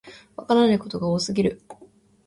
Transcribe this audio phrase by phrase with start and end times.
[0.35, 1.61] わからないことが多すぎる